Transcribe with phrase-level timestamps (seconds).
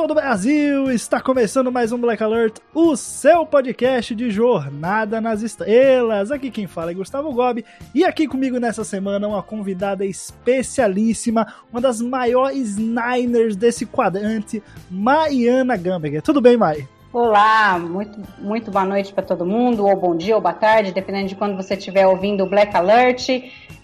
[0.00, 0.90] Todo o Brasil!
[0.90, 6.30] Está começando mais um Black Alert, o seu podcast de Jornada nas Estrelas.
[6.30, 11.82] Aqui quem fala é Gustavo Gobi e aqui comigo nessa semana uma convidada especialíssima, uma
[11.82, 16.22] das maiores Niners desse quadrante, Mariana Gamberger.
[16.22, 16.88] Tudo bem, Mari?
[17.12, 21.26] Olá, muito, muito boa noite para todo mundo, ou bom dia ou boa tarde, dependendo
[21.26, 23.28] de quando você estiver ouvindo o Black Alert.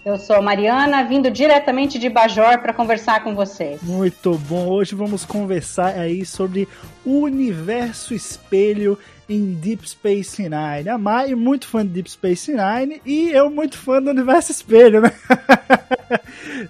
[0.05, 3.83] Eu sou Mariana, vindo diretamente de Bajor para conversar com vocês.
[3.83, 4.69] Muito bom.
[4.69, 6.69] Hoje vamos conversar aí sobre
[7.05, 10.87] o universo espelho em Deep Space Nine.
[10.87, 15.01] A Mai muito fã de Deep Space Nine e eu muito fã do universo espelho,
[15.01, 15.11] né?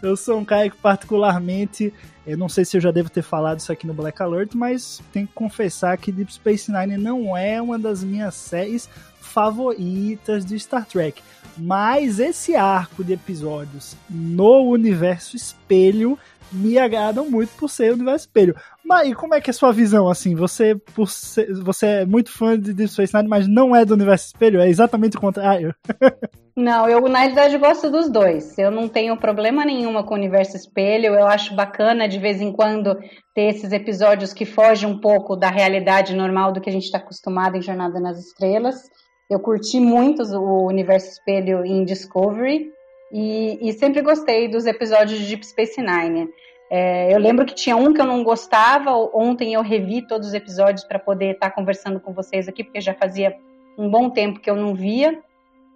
[0.02, 1.94] eu sou um cara que particularmente,
[2.25, 5.02] eu não sei se eu já devo ter falado isso aqui no Black Alert, mas
[5.11, 10.59] tenho que confessar que Deep Space Nine não é uma das minhas séries favoritas de
[10.59, 11.22] Star Trek.
[11.58, 16.17] Mas esse arco de episódios no universo espelho
[16.52, 18.55] me agradam muito por ser o universo espelho.
[18.83, 20.33] Mas e como é que é a sua visão, assim?
[20.35, 23.94] Você, por ser, você é muito fã de Deep Space Nine, mas não é do
[23.94, 24.61] universo espelho?
[24.61, 25.75] É exatamente o contrário?
[26.58, 28.58] Não, eu na realidade gosto dos dois.
[28.58, 31.13] Eu não tenho problema nenhuma com o universo espelho.
[31.13, 32.97] Eu acho bacana de vez em quando
[33.31, 36.97] ter esses episódios que fogem um pouco da realidade normal do que a gente está
[36.97, 38.89] acostumado em Jornada nas Estrelas.
[39.30, 42.72] Eu curti muito o universo espelho em Discovery
[43.11, 46.29] e, e sempre gostei dos episódios de Deep Space Nine.
[46.69, 48.91] É, eu lembro que tinha um que eu não gostava.
[49.13, 52.81] Ontem eu revi todos os episódios para poder estar tá conversando com vocês aqui, porque
[52.81, 53.35] já fazia
[53.78, 55.22] um bom tempo que eu não via.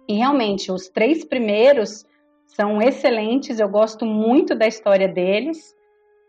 [0.08, 2.06] E realmente, os três primeiros
[2.46, 3.60] são excelentes.
[3.60, 5.74] Eu gosto muito da história deles.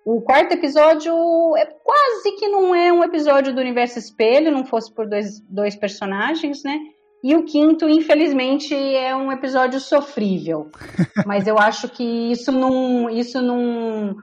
[0.05, 1.13] O quarto episódio
[1.55, 5.77] é quase que não é um episódio do Universo Espelho, não fosse por dois, dois
[5.77, 6.77] personagens, né?
[7.23, 10.69] E o quinto, infelizmente, é um episódio sofrível.
[11.25, 14.13] Mas eu acho que isso não, isso não,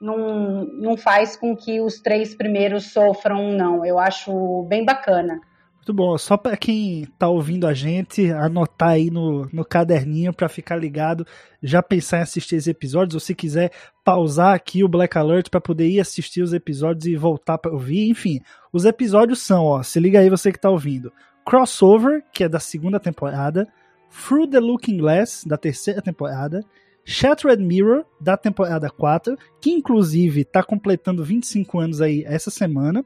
[0.00, 3.86] não, não faz com que os três primeiros sofram, não.
[3.86, 5.40] Eu acho bem bacana.
[5.76, 6.18] Muito bom.
[6.18, 11.24] Só para quem tá ouvindo a gente, anotar aí no, no caderninho para ficar ligado,
[11.62, 13.70] já pensar em assistir os episódios, ou se quiser
[14.04, 18.10] pausar aqui o Black Alert para poder ir assistir os episódios e voltar para ouvir.
[18.10, 18.40] Enfim,
[18.72, 21.12] os episódios são, ó, se liga aí você que tá ouvindo.
[21.48, 23.66] Crossover, que é da segunda temporada,
[24.10, 26.62] Through the Looking Glass, da terceira temporada,
[27.06, 33.02] Shattered Mirror, da temporada 4, que inclusive está completando 25 anos aí essa semana,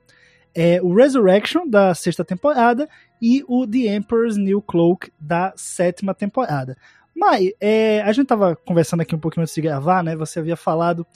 [0.52, 2.88] é, o Resurrection, da sexta temporada,
[3.22, 6.76] e o The Emperor's New Cloak, da sétima temporada.
[7.14, 10.16] Mas, é, a gente tava conversando aqui um pouquinho antes de gravar, né?
[10.16, 11.06] Você havia falado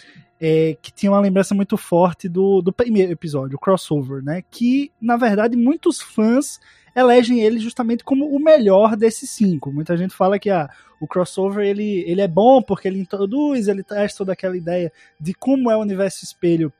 [0.40, 4.44] é, que tinha uma lembrança muito forte do, do primeiro episódio, o crossover, né?
[4.48, 6.60] Que, na verdade, muitos fãs
[6.96, 9.70] elegem ele justamente como o melhor desses cinco.
[9.70, 10.68] Muita gente fala que ah,
[10.98, 14.90] o crossover ele, ele é bom porque ele introduz, ele traz toda aquela ideia
[15.20, 16.72] de como é o universo espelho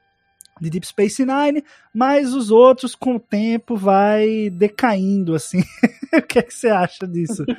[0.59, 1.63] de Deep Space Nine,
[1.93, 5.61] mas os outros com o tempo vai decaindo assim.
[6.15, 7.45] o que, é que você acha disso?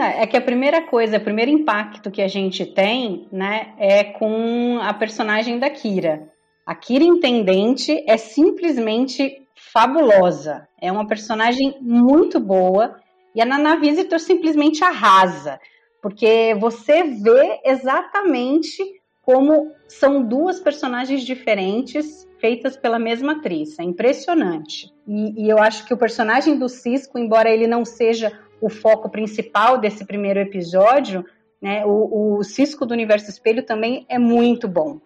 [0.00, 4.78] É que a primeira coisa, o primeiro impacto que a gente tem, né, é com
[4.80, 6.28] a personagem da Kira.
[6.64, 10.68] A Kira Intendente é simplesmente fabulosa.
[10.80, 12.96] É uma personagem muito boa
[13.34, 15.60] e a Nana Visitor simplesmente arrasa,
[16.02, 18.82] porque você vê exatamente
[19.22, 23.78] como são duas personagens diferentes feitas pela mesma atriz.
[23.78, 24.90] É impressionante.
[25.06, 29.10] E, e, eu acho que o personagem do Cisco, embora ele não seja o foco
[29.10, 31.24] principal desse primeiro episódio,
[31.60, 35.00] né, o, o Cisco do Universo Espelho também é muito bom.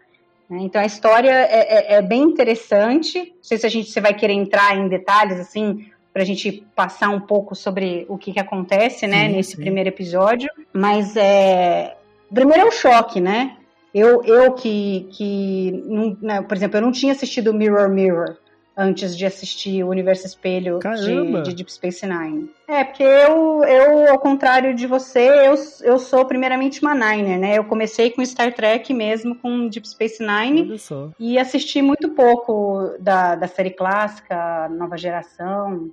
[0.52, 0.58] Né?
[0.64, 3.18] Então a história é, é, é, bem interessante.
[3.18, 6.62] Não sei se a gente você vai querer entrar em detalhes assim para a gente
[6.76, 9.62] passar um pouco sobre o que, que acontece, né, sim, nesse sim.
[9.62, 10.50] primeiro episódio.
[10.70, 11.96] Mas é
[12.32, 13.56] primeiro é o choque, né?
[13.94, 18.36] Eu, eu que, que não, né, por exemplo, eu não tinha assistido Mirror Mirror
[18.76, 22.50] antes de assistir o Universo Espelho de, de, Deep Space Nine.
[22.66, 27.58] É, porque eu, eu, ao contrário de você, eu, eu sou primeiramente uma Niner, né?
[27.58, 30.80] Eu comecei com Star Trek mesmo, com Deep Space Nine,
[31.18, 35.90] e assisti muito pouco da, da série clássica, nova geração.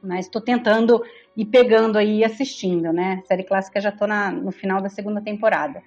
[0.00, 1.02] Mas estou tentando
[1.36, 3.22] ir pegando aí e assistindo, né?
[3.26, 5.82] Série clássica já estou no final da segunda temporada.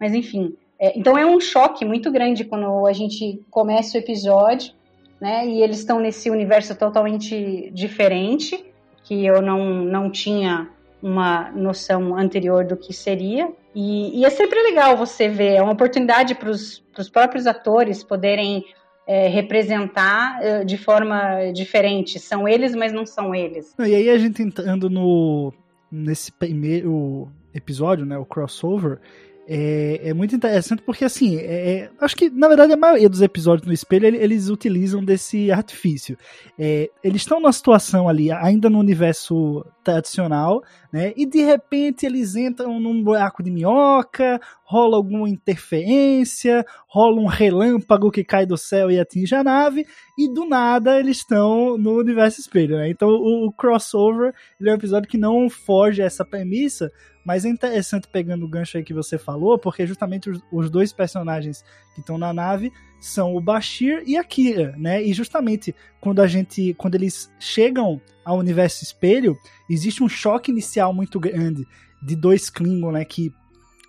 [0.00, 4.74] Mas enfim, é, então é um choque muito grande quando a gente começa o episódio,
[5.22, 5.46] né?
[5.46, 8.60] E eles estão nesse universo totalmente diferente,
[9.04, 10.68] que eu não, não tinha
[11.00, 13.48] uma noção anterior do que seria.
[13.72, 18.64] E, e é sempre legal você ver, é uma oportunidade para os próprios atores poderem
[19.06, 22.18] é, representar é, de forma diferente.
[22.18, 23.76] São eles, mas não são eles.
[23.78, 25.52] E aí a gente entrando no
[25.88, 28.98] nesse primeiro episódio, né, o crossover,
[29.46, 31.42] é, é, muito interessante porque, assim, é,
[31.72, 36.16] é, acho que, na verdade, a maioria dos episódios no espelho eles utilizam desse artifício.
[36.58, 40.62] É, eles estão numa situação ali, ainda no universo tradicional,
[40.92, 41.12] né?
[41.16, 48.10] E de repente eles entram num buraco de minhoca, rola alguma interferência, rola um relâmpago
[48.10, 49.84] que cai do céu e atinge a nave,
[50.16, 52.88] e do nada eles estão no universo espelho, né?
[52.90, 56.90] Então o, o crossover é um episódio que não foge a essa premissa,
[57.24, 60.92] mas é interessante pegando o gancho aí que você falou, porque justamente os, os dois
[60.92, 61.64] personagens
[61.94, 65.02] que estão na nave são o Bashir e a Kira, né?
[65.02, 69.36] E justamente quando a gente, quando eles chegam ao universo espelho,
[69.68, 71.66] existe um choque inicial muito grande
[72.02, 73.04] de dois Klingon, né?
[73.04, 73.32] Que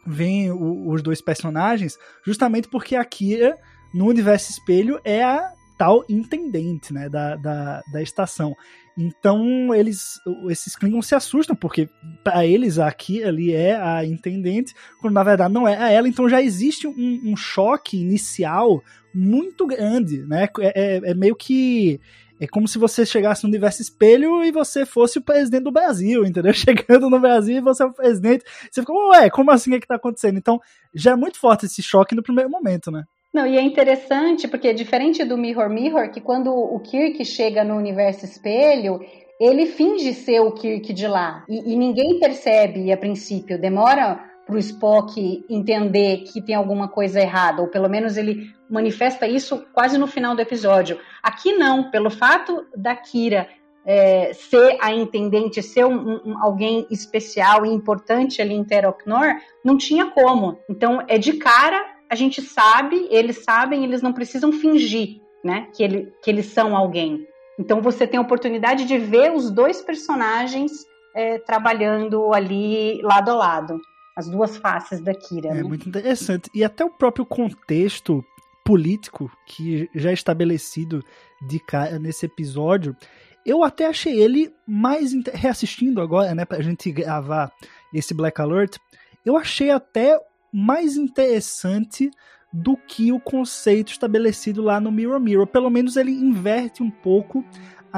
[0.05, 3.57] vem os dois personagens, justamente porque a Kira
[3.93, 7.09] no universo espelho é a tal intendente, né?
[7.09, 8.55] Da, da, da estação.
[8.97, 10.19] Então eles,
[10.49, 11.89] esses Klingons se assustam porque
[12.23, 16.07] para eles aqui ali é a intendente, quando na verdade não é a ela.
[16.07, 20.47] Então já existe um, um choque inicial muito grande, né?
[20.59, 21.99] É, é, é, meio que
[22.39, 26.25] é como se você chegasse no universo espelho e você fosse o presidente do Brasil,
[26.25, 26.53] entendeu?
[26.53, 29.87] Chegando no Brasil e você é o presidente, você fica, ué, como assim é que
[29.87, 30.37] tá acontecendo?
[30.37, 30.59] Então
[30.93, 33.05] já é muito forte esse choque no primeiro momento, né?
[33.33, 37.75] Não, e é interessante porque diferente do Mirror Mirror, que quando o Kirk chega no
[37.75, 38.99] universo espelho,
[39.39, 41.43] ele finge ser o Kirk de lá.
[41.49, 43.59] E, e ninguém percebe a princípio.
[43.59, 49.27] Demora para o Spock entender que tem alguma coisa errada, ou pelo menos ele manifesta
[49.27, 50.99] isso quase no final do episódio.
[51.21, 53.47] Aqui não, pelo fato da Kira
[53.85, 59.77] é, ser a intendente, ser um, um, alguém especial e importante ali em Teroknor, não
[59.77, 60.59] tinha como.
[60.69, 65.83] Então é de cara a gente sabe, eles sabem, eles não precisam fingir, né, que,
[65.83, 67.25] ele, que eles são alguém.
[67.59, 70.71] Então você tem a oportunidade de ver os dois personagens
[71.15, 73.81] é, trabalhando ali lado a lado,
[74.15, 75.49] as duas faces da Kira.
[75.49, 75.63] É né?
[75.63, 76.51] muito interessante.
[76.53, 78.23] E até o próprio contexto
[78.63, 81.03] político que já é estabelecido
[81.41, 82.95] de cara nesse episódio,
[83.43, 87.51] eu até achei ele mais reassistindo agora, né, pra gente gravar
[87.91, 88.77] esse Black Alert,
[89.25, 90.19] eu achei até
[90.53, 92.11] mais interessante
[92.53, 95.47] do que o conceito estabelecido lá no Mirror Mirror.
[95.47, 97.43] Pelo menos ele inverte um pouco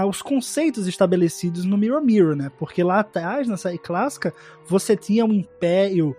[0.08, 2.52] os conceitos estabelecidos no Mirror Mirror, né?
[2.58, 4.34] Porque lá atrás, na série clássica,
[4.68, 6.16] você tinha um império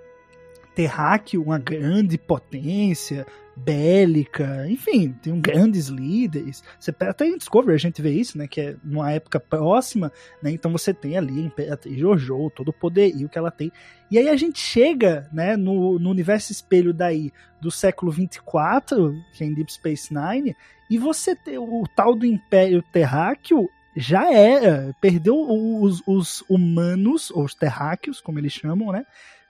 [0.76, 3.26] terráqueo, uma grande potência,
[3.56, 6.62] bélica, enfim, tem grandes líderes.
[6.78, 8.46] Você até em Discovery a gente vê isso, né?
[8.46, 10.12] Que é numa época próxima,
[10.42, 10.50] né?
[10.50, 13.72] Então você tem ali a Imperatriz Jojo, todo o poderio que ela tem.
[14.10, 19.42] E aí a gente chega, né, no, no universo espelho daí do século 24, que
[19.42, 20.54] é em Deep Space Nine,
[20.90, 27.44] e você tem o tal do Império Terráqueo já era, perdeu os, os humanos, ou
[27.44, 29.06] os terráqueos, como eles chamam, né?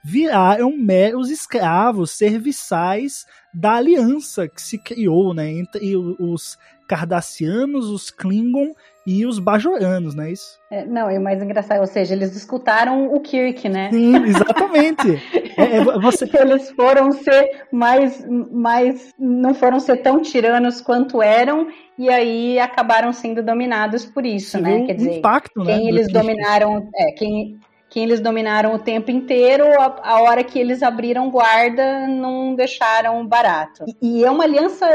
[0.07, 8.73] Viraram meros escravos serviçais da aliança que se criou né, entre os Cardassianos, os Klingon
[9.05, 10.57] e os Bajoranos, não é isso?
[10.71, 13.89] É, não, e o mais engraçado, ou seja, eles escutaram o Kirk, né?
[13.91, 15.21] Sim, exatamente.
[15.57, 16.29] é, é, você...
[16.39, 19.13] Eles foram ser mais, mais.
[19.19, 24.85] não foram ser tão tiranos quanto eram, e aí acabaram sendo dominados por isso, né?
[24.85, 26.89] Quer dizer, impacto, quem né, eles dominaram.
[26.95, 27.59] É, quem,
[27.97, 33.25] quem eles dominaram o tempo inteiro, a, a, hora que eles abriram guarda, não deixaram
[33.25, 33.85] barato.
[33.87, 34.85] E, e, é uma aliança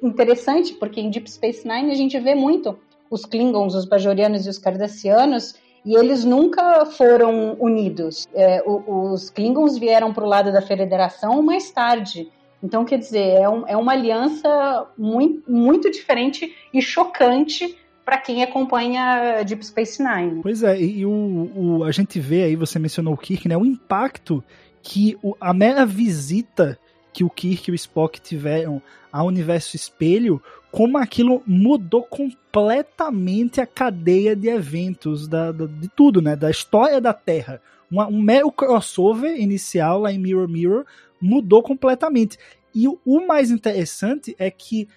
[0.00, 2.78] interessante, porque em Deep Space Nine a gente vê muito
[3.10, 8.28] os Klingons, os Bajorianos e os Cardassianos, e eles nunca foram unidos.
[8.32, 12.30] É, os Klingons vieram para o lado da Federação mais tarde.
[12.62, 18.42] Então, quer dizer, é, um, é uma aliança muito, muito diferente e chocante para quem
[18.42, 20.42] acompanha Deep Space Nine.
[20.42, 23.56] Pois é, e o, o, a gente vê aí, você mencionou o Kirk, né?
[23.56, 24.44] O impacto
[24.82, 26.78] que o, a mera visita
[27.12, 33.66] que o Kirk e o Spock tiveram ao universo espelho, como aquilo mudou completamente a
[33.66, 36.34] cadeia de eventos da, da de tudo, né?
[36.34, 37.62] Da história da Terra.
[37.90, 40.84] Uma, um mero crossover inicial lá em Mirror Mirror
[41.20, 42.36] mudou completamente.
[42.74, 44.88] E o, o mais interessante é que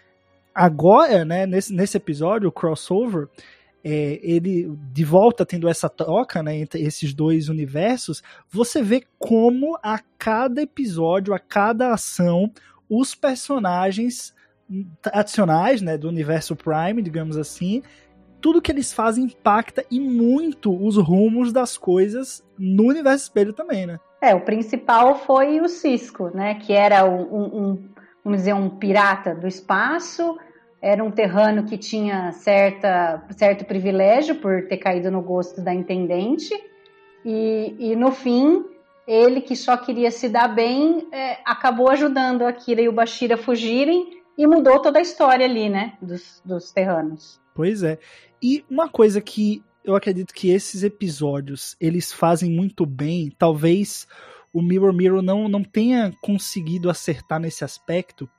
[0.57, 3.27] agora, né, nesse, nesse episódio, o crossover,
[3.83, 9.77] é, ele de volta tendo essa troca né, entre esses dois universos, você vê como
[9.83, 12.51] a cada episódio, a cada ação,
[12.89, 14.33] os personagens
[14.99, 17.83] tradicionais né, do universo Prime, digamos assim,
[18.41, 23.85] tudo que eles fazem impacta e muito os rumos das coisas no universo espelho também,
[23.85, 23.99] né?
[24.19, 26.55] É, o principal foi o Cisco, né?
[26.55, 27.89] Que era um, um
[28.23, 30.37] vamos dizer, um pirata do espaço,
[30.81, 36.53] era um terrano que tinha certa, certo privilégio por ter caído no gosto da intendente,
[37.25, 38.63] e, e no fim,
[39.07, 43.31] ele que só queria se dar bem, é, acabou ajudando a Kira e o Bashir
[43.33, 47.41] a fugirem e mudou toda a história ali, né, dos, dos terranos.
[47.55, 47.97] Pois é.
[48.41, 54.05] E uma coisa que eu acredito que esses episódios eles fazem muito bem, talvez
[54.53, 58.29] o Mirror Mirror não, não tenha conseguido acertar nesse aspecto,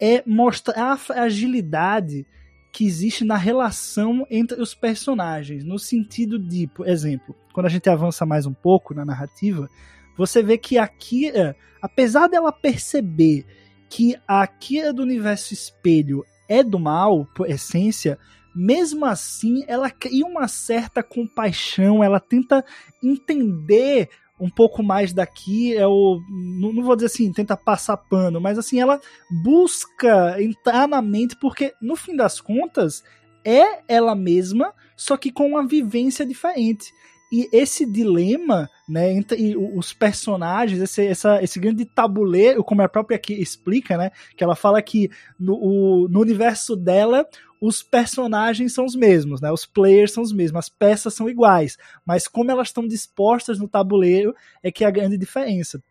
[0.00, 2.26] é mostrar a fragilidade
[2.72, 7.90] que existe na relação entre os personagens, no sentido de, por exemplo, quando a gente
[7.90, 9.68] avança mais um pouco na narrativa,
[10.16, 13.44] você vê que a Kira, apesar dela perceber
[13.88, 18.18] que a Kira do universo espelho é do mal, por essência,
[18.54, 22.64] mesmo assim ela cria uma certa compaixão, ela tenta
[23.02, 24.08] entender
[24.40, 26.20] um pouco mais daqui, é o.
[26.28, 31.36] Não, não, vou dizer assim, tenta passar pano, mas assim, ela busca entrar na mente,
[31.36, 33.04] porque no fim das contas
[33.44, 36.92] é ela mesma, só que com uma vivência diferente.
[37.32, 43.14] E esse dilema, né, entre os personagens, esse, essa, esse grande tabuleiro, como a própria
[43.14, 47.24] aqui explica, né, que ela fala que no, o, no universo dela,
[47.60, 49.52] os personagens são os mesmos, né?
[49.52, 51.76] Os players são os mesmos, as peças são iguais,
[52.06, 55.82] mas como elas estão dispostas no tabuleiro é que é a grande diferença.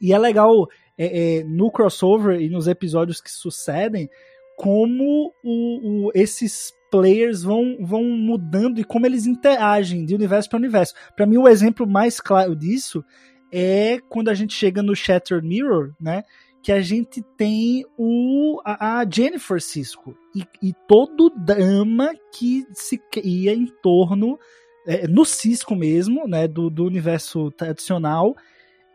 [0.00, 0.68] E é legal
[0.98, 4.10] é, é, no crossover e nos episódios que sucedem
[4.56, 10.58] como o, o, esses players vão, vão mudando e como eles interagem de universo para
[10.58, 10.94] universo.
[11.16, 13.04] Para mim, o exemplo mais claro disso
[13.52, 16.24] é quando a gente chega no Shattered Mirror, né?
[16.64, 22.64] Que a gente tem o, a, a Jennifer Cisco e, e, todo o drama que
[22.72, 24.38] se cria em torno,
[24.86, 28.34] é, no Cisco mesmo, né, do, do universo tradicional,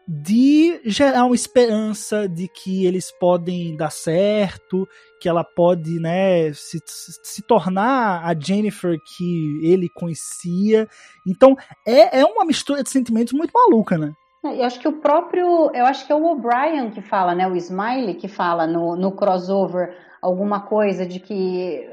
[0.07, 4.87] de gerar uma esperança de que eles podem dar certo,
[5.21, 10.87] que ela pode né, se, se tornar a Jennifer que ele conhecia.
[11.27, 14.11] Então é, é uma mistura de sentimentos muito maluca, né?
[14.43, 17.47] Eu acho que o próprio, eu acho que é o O'Brien que fala, né?
[17.47, 21.89] O Smiley que fala no, no crossover alguma coisa de que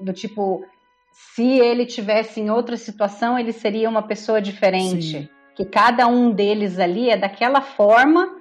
[0.00, 0.64] do tipo
[1.12, 5.28] se ele tivesse em outra situação ele seria uma pessoa diferente, Sim.
[5.54, 8.36] que cada um deles ali é daquela forma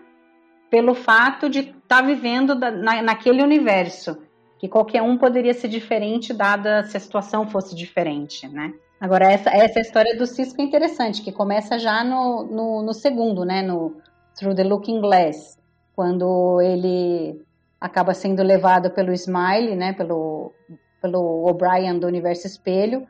[0.69, 4.21] pelo fato de estar tá vivendo na, naquele universo,
[4.59, 8.73] que qualquer um poderia ser diferente dada se a situação fosse diferente, né?
[9.05, 13.45] Agora, essa, essa história do Cisco é interessante, que começa já no, no, no, segundo,
[13.45, 13.61] né?
[13.61, 13.97] No
[14.35, 15.59] Through the Looking Glass,
[15.95, 17.39] quando ele
[17.79, 19.93] acaba sendo levado pelo Smiley, né?
[19.93, 20.51] Pelo,
[20.99, 23.07] pelo O'Brien do Universo Espelho,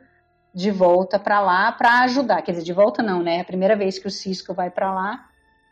[0.53, 2.41] de volta para lá para ajudar.
[2.41, 3.37] Quer dizer, de volta não, né?
[3.37, 5.25] É a primeira vez que o Cisco vai para lá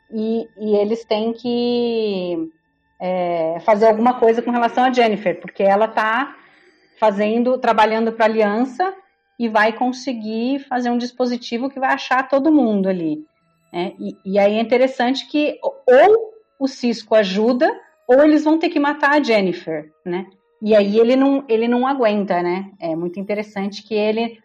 [0.09, 2.49] e, e, eles têm que
[2.97, 6.33] é, fazer alguma coisa com relação a Jennifer, porque ela está
[6.97, 9.02] fazendo, trabalhando para a Aliança
[9.39, 13.25] e vai conseguir fazer um dispositivo que vai achar todo mundo ali.
[13.71, 13.93] Né?
[13.99, 17.69] E, e, aí é interessante que ou o Cisco ajuda,
[18.07, 20.27] ou eles vão ter que matar a Jennifer, né?
[20.61, 22.71] E aí ele não, ele não aguenta, né?
[22.79, 24.39] É muito interessante que ele,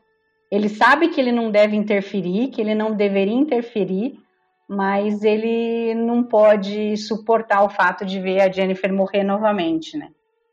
[0.50, 4.18] ele sabe que ele não deve interferir, que ele não deveria interferir,
[4.68, 10.09] mas ele não pode suportar o fato de ver a Jennifer morrer novamente, né?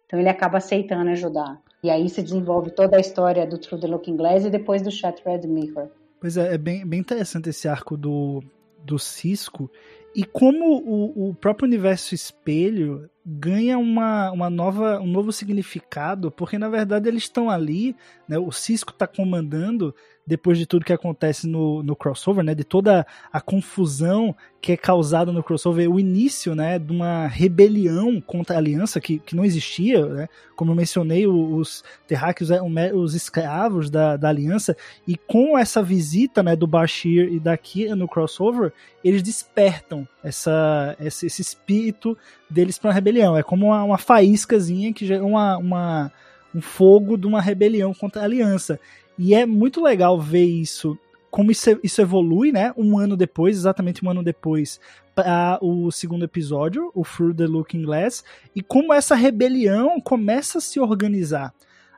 [0.06, 1.60] Então ele acaba aceitando ajudar.
[1.86, 4.90] E aí se desenvolve toda a história do True the Looking Glass e depois do
[4.90, 5.88] Shattered Mirror.
[6.20, 8.42] Pois é, é bem, bem interessante esse arco do,
[8.84, 9.70] do Cisco.
[10.16, 16.60] E como o, o próprio universo espelho ganha uma, uma nova, um novo significado, porque
[16.60, 17.96] na verdade eles estão ali,
[18.28, 19.96] né, o Cisco está comandando
[20.28, 24.78] depois de tudo que acontece no, no crossover, né, de toda a confusão que é
[24.78, 29.46] causada no crossover, o início, né, de uma rebelião contra a aliança que, que não
[29.46, 34.76] existia, né, como eu mencionei, os terráqueos eram os escravos da, da aliança,
[35.08, 37.56] e com essa visita, né, do Bashir e da
[37.96, 42.18] no crossover, eles despertam essa, esse, esse espírito
[42.50, 46.12] deles para uma rebelião, é como uma, uma faíscazinha que gera uma, uma
[46.56, 48.80] um fogo de uma rebelião contra a aliança.
[49.18, 50.98] E é muito legal ver isso,
[51.30, 52.74] como isso, isso evolui, né?
[52.78, 54.80] Um ano depois, exatamente um ano depois,
[55.14, 58.24] para o segundo episódio, o Through the Looking Glass,
[58.56, 61.54] e como essa rebelião começa a se organizar.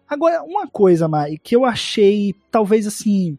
[0.09, 3.37] Agora, uma coisa, Mai, que eu achei, talvez assim,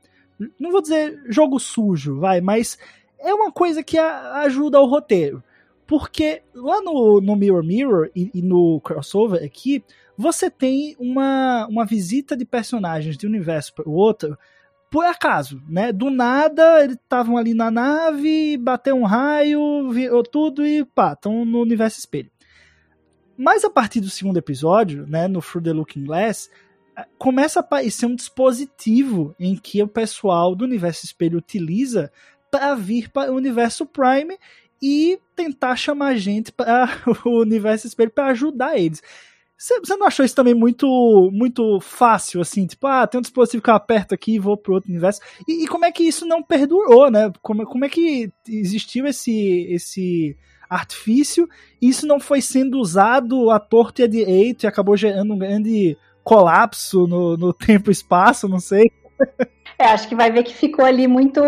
[0.58, 2.78] não vou dizer jogo sujo, vai, mas
[3.18, 5.42] é uma coisa que ajuda o roteiro.
[5.88, 9.82] Porque lá no, no Mirror Mirror e, e, no crossover aqui,
[10.18, 14.38] você tem uma, uma visita de personagens de um universo para o outro
[14.90, 15.90] por acaso, né?
[15.90, 21.42] Do nada, eles estavam ali na nave, bateu um raio, virou tudo e pá, estão
[21.46, 22.30] no universo espelho.
[23.34, 26.50] Mas a partir do segundo episódio, né, no Through the Looking Glass,
[27.16, 32.12] começa a aparecer um dispositivo em que o pessoal do universo espelho utiliza
[32.50, 34.36] para vir para o universo Prime
[34.82, 36.88] e tentar chamar gente para
[37.24, 39.02] o universo espelho para ajudar eles.
[39.56, 40.86] Você não achou isso também muito
[41.32, 42.64] muito fácil, assim?
[42.64, 45.20] Tipo, ah, tem um dispositivo que eu aperto aqui e vou pro outro universo.
[45.48, 47.32] E, e, como é que isso não perdurou, né?
[47.42, 50.36] Como, como é que existiu esse, esse
[50.70, 51.48] artifício
[51.82, 55.38] e isso não foi sendo usado à torto e à direito e acabou gerando um
[55.38, 58.92] grande colapso no, no tempo e espaço, não sei.
[59.76, 61.40] É, acho que vai ver que ficou ali muito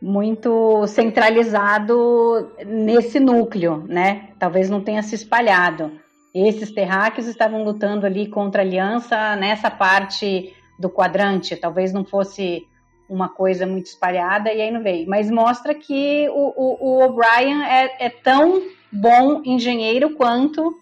[0.00, 4.30] muito centralizado nesse núcleo, né?
[4.38, 5.92] Talvez não tenha se espalhado.
[6.34, 12.66] Esses terráqueos estavam lutando ali contra a aliança nessa parte do quadrante, talvez não fosse
[13.08, 15.08] uma coisa muito espalhada e aí não veio.
[15.08, 18.62] Mas mostra que o, O'Brien é, é, tão
[18.92, 20.74] bom engenheiro quanto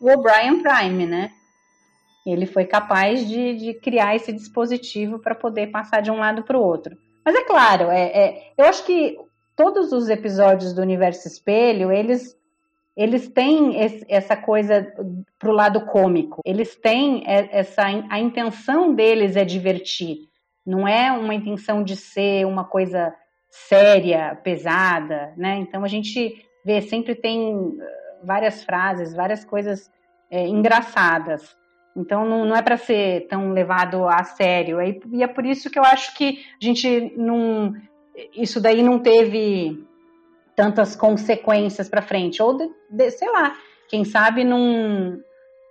[0.00, 1.32] o O'Brien Prime, né?
[2.26, 6.58] Ele foi capaz de, de criar esse dispositivo para poder passar de um lado para
[6.58, 6.96] o outro.
[7.24, 9.18] Mas é claro, é, é, eu acho que
[9.54, 12.38] todos os episódios do Universo Espelho, eles
[12.96, 14.92] eles têm esse, essa coisa
[15.38, 16.42] pro lado cômico.
[16.44, 20.28] Eles têm essa a intenção deles é divertir.
[20.66, 23.14] Não é uma intenção de ser uma coisa
[23.48, 25.56] séria, pesada, né?
[25.56, 27.78] Então a gente vê sempre tem uh,
[28.22, 29.90] várias frases, várias coisas
[30.30, 31.56] é, engraçadas.
[31.96, 34.80] Então não, não é para ser tão levado a sério.
[34.80, 37.74] E, é por isso que eu acho que a gente não
[38.34, 39.82] isso daí não teve
[40.54, 42.42] tantas consequências para frente.
[42.42, 43.54] Ou, de, de, sei lá,
[43.88, 45.20] quem sabe num,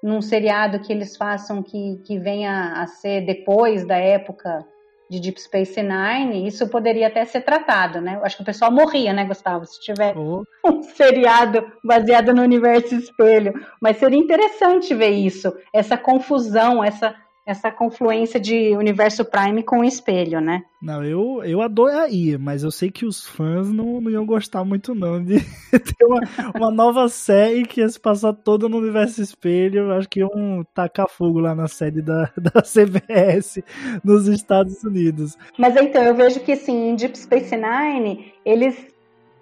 [0.02, 4.66] num seriado que eles façam que, que venha a ser depois da época
[5.10, 8.16] de Deep Space Nine, isso poderia até ser tratado, né?
[8.16, 10.16] Eu acho que o pessoal morria, né, Gustavo, se tiver
[10.64, 13.54] um seriado baseado no universo espelho.
[13.82, 17.16] Mas seria interessante ver isso, essa confusão, essa
[17.50, 20.62] essa confluência de universo Prime com o espelho, né?
[20.80, 24.94] Não, eu, eu adoraria, mas eu sei que os fãs não, não iam gostar muito
[24.94, 25.40] não de
[25.72, 26.22] ter uma,
[26.56, 29.92] uma nova série que ia se passar toda no universo espelho.
[29.94, 33.64] Acho que iam tacar fogo lá na sede da, da CBS
[34.04, 35.36] nos Estados Unidos.
[35.58, 38.78] Mas então, eu vejo que assim, em Deep Space Nine, eles,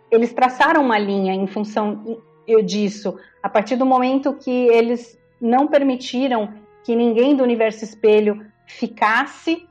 [0.10, 2.22] eles traçaram uma linha em função
[2.64, 3.18] disso.
[3.44, 9.68] A partir do momento que eles não permitiram que ninguém do universo espelho ficasse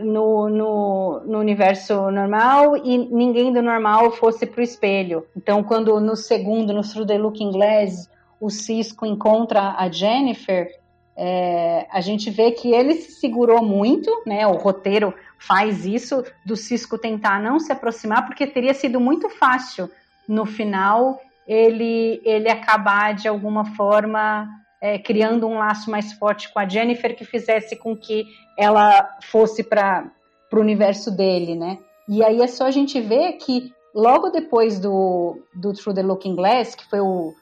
[0.00, 5.24] no, no, no, universo normal e ninguém do normal fosse para o espelho.
[5.36, 10.68] Então, quando no segundo, no Through the Looking Glass, o Cisco encontra a Jennifer,
[11.16, 14.44] é, a gente vê que ele se segurou muito, né?
[14.44, 19.88] O roteiro faz isso do Cisco tentar não se aproximar, porque teria sido muito fácil
[20.26, 26.58] no final ele ele acabar de alguma forma é, criando um laço mais forte com
[26.58, 30.10] a Jennifer que fizesse com que ela fosse para
[30.52, 31.78] o universo dele, né?
[32.08, 36.36] E aí é só a gente ver que logo depois do, do Through the Looking
[36.36, 37.34] Glass, que foi o,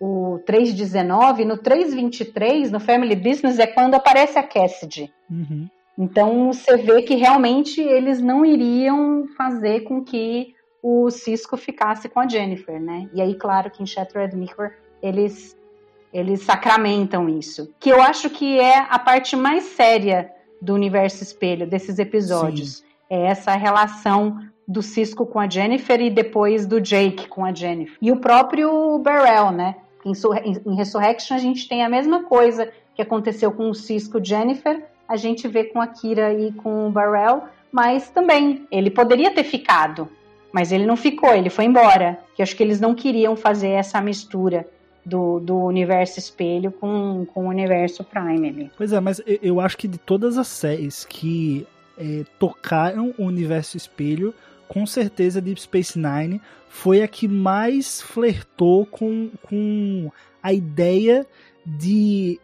[0.00, 5.12] o 319, no 323, no Family Business, é quando aparece a Cassidy.
[5.30, 5.68] Uhum.
[5.98, 12.20] Então você vê que realmente eles não iriam fazer com que o Cisco ficasse com
[12.20, 13.08] a Jennifer, né?
[13.12, 14.70] E aí, claro que em Shattered Mirror
[15.02, 15.57] eles
[16.12, 17.72] eles sacramentam isso.
[17.78, 22.78] Que eu acho que é a parte mais séria do universo espelho, desses episódios.
[22.78, 22.84] Sim.
[23.10, 27.96] É essa relação do Cisco com a Jennifer e depois do Jake com a Jennifer.
[28.02, 29.76] E o próprio Barrel, né?
[30.04, 30.12] Em,
[30.66, 34.84] em Resurrection a gente tem a mesma coisa que aconteceu com o Cisco e Jennifer,
[35.08, 39.44] a gente vê com a Kira e com o Barrel, mas também ele poderia ter
[39.44, 40.08] ficado,
[40.52, 42.18] mas ele não ficou, ele foi embora.
[42.34, 44.66] Que acho que eles não queriam fazer essa mistura
[45.08, 48.70] do, do universo espelho com, com o universo Prime ali.
[48.76, 51.66] Pois é, mas eu acho que de todas as séries que
[51.96, 54.34] é, tocaram o universo espelho,
[54.68, 60.10] com certeza Deep Space Nine foi a que mais flertou com, com
[60.42, 61.26] a ideia
[61.64, 62.38] de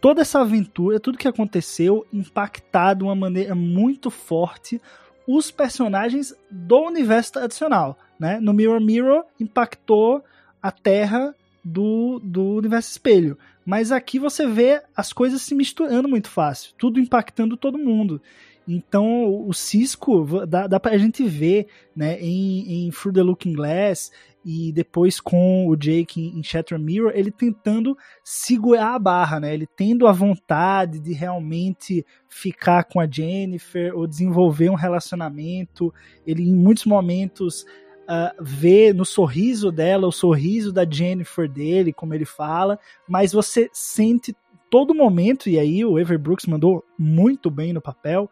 [0.00, 4.80] toda essa aventura, tudo que aconteceu, impactar de uma maneira muito forte
[5.26, 7.96] os personagens do universo tradicional.
[8.18, 8.40] Né?
[8.40, 10.24] No Mirror Mirror impactou
[10.62, 13.38] a Terra do, do universo espelho.
[13.64, 18.20] Mas aqui você vê as coisas se misturando muito fácil, tudo impactando todo mundo.
[18.66, 24.10] Então o Cisco dá, dá pra gente ver né, em, em Through the Looking Glass
[24.44, 29.52] e depois com o Jake em Shattered Mirror, ele tentando segurar a barra, né?
[29.52, 35.92] Ele tendo a vontade de realmente ficar com a Jennifer ou desenvolver um relacionamento.
[36.26, 37.66] Ele em muitos momentos
[38.10, 44.34] uh, no sorriso dela o sorriso da Jennifer dele, como ele fala, mas você sente
[44.68, 48.30] todo momento, e aí o Ever Brooks mandou muito bem no papel,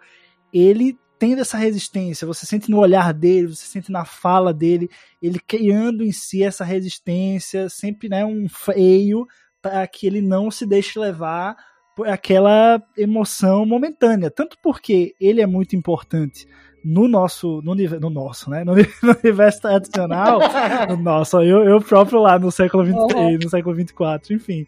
[0.52, 4.88] ele tendo essa resistência, você sente no olhar dele, você sente na fala dele,
[5.20, 9.26] ele criando em si essa resistência, sempre né, um freio
[9.60, 11.56] para que ele não se deixe levar
[11.96, 14.30] por aquela emoção momentânea.
[14.30, 16.46] Tanto porque ele é muito importante
[16.88, 18.64] no nosso, no, no nosso, né?
[18.64, 18.72] No,
[19.02, 20.40] no universo tradicional,
[20.88, 23.38] no nosso, eu, eu próprio lá no século 23, uhum.
[23.42, 24.66] no século 24, enfim.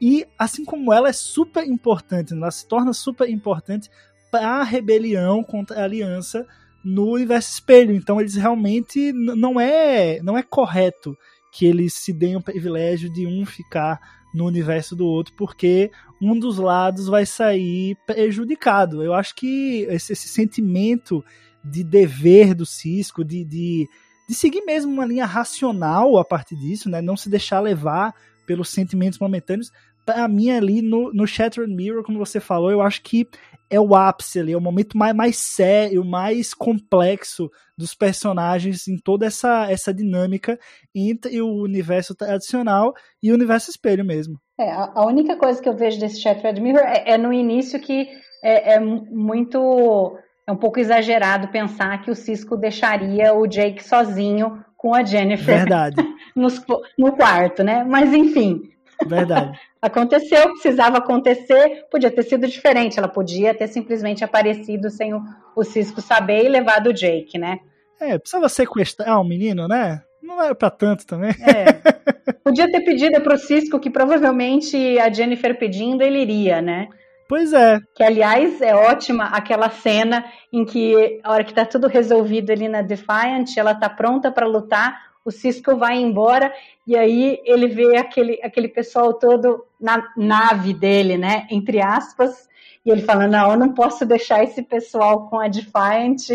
[0.00, 3.90] E assim como ela é super importante, ela se torna super importante
[4.30, 6.46] para a rebelião contra a aliança
[6.82, 7.94] no universo espelho.
[7.94, 11.14] Então eles realmente não é não é correto
[11.52, 14.00] que eles se deem o privilégio de um ficar
[14.34, 19.02] no universo do outro, porque um dos lados vai sair prejudicado.
[19.02, 21.22] Eu acho que esse, esse sentimento
[21.64, 23.88] de dever do Cisco, de, de,
[24.28, 27.00] de seguir mesmo uma linha racional a partir disso, né?
[27.00, 28.14] não se deixar levar
[28.46, 29.70] pelos sentimentos momentâneos,
[30.06, 33.28] para mim ali no, no Shattered Mirror, como você falou, eu acho que
[33.70, 38.96] é o ápice ali, é o momento mais, mais sério, mais complexo dos personagens em
[38.96, 40.58] toda essa, essa dinâmica
[40.94, 44.40] entre o universo tradicional e o universo espelho mesmo.
[44.58, 48.08] É, a, única coisa que eu vejo desse Shattered Mirror é, é no início que
[48.42, 50.18] é, é, muito.
[50.48, 55.58] É um pouco exagerado pensar que o Cisco deixaria o Jake sozinho com a Jennifer
[55.58, 55.96] Verdade.
[56.34, 56.48] no,
[56.96, 57.84] no quarto, né?
[57.84, 58.62] Mas enfim,
[59.06, 59.60] Verdade.
[59.80, 62.98] Aconteceu, precisava acontecer, podia ter sido diferente.
[62.98, 65.22] Ela podia ter simplesmente aparecido sem o,
[65.54, 67.60] o Cisco saber e levado o Jake, né?
[68.00, 70.02] É, precisava sequestrar o um menino, né?
[70.22, 71.30] Não era pra tanto também.
[71.42, 72.32] É.
[72.42, 76.88] Podia ter pedido pro Cisco que provavelmente a Jennifer pedindo ele iria, né?
[77.28, 77.78] Pois é.
[77.94, 82.68] Que, aliás, é ótima aquela cena em que, a hora que tá tudo resolvido ali
[82.68, 86.50] na Defiant, ela tá pronta para lutar, o Cisco vai embora
[86.86, 91.46] e aí ele vê aquele, aquele pessoal todo na nave dele, né?
[91.50, 92.48] Entre aspas,
[92.84, 96.30] e ele fala: Não, eu não posso deixar esse pessoal com a Defiant.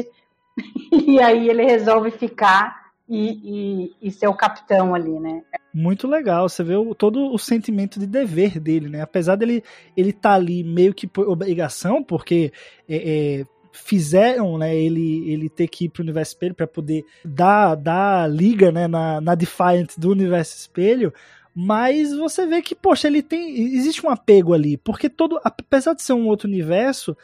[0.91, 5.43] e aí ele resolve ficar e, e, e, ser o capitão ali, né?
[5.73, 9.01] Muito legal, você vê o, todo o sentimento de dever dele, né?
[9.01, 9.63] Apesar dele
[9.95, 12.53] ele tá ali meio que por obrigação, porque
[12.87, 17.75] é, é, fizeram né, ele, ele ter que ir pro universo espelho para poder dar,
[17.75, 21.13] dar liga né, na, na Defiant do universo espelho.
[21.55, 23.75] Mas você vê que, poxa, ele tem.
[23.75, 24.75] Existe um apego ali.
[24.77, 25.39] Porque todo.
[25.43, 27.15] Apesar de ser um outro universo,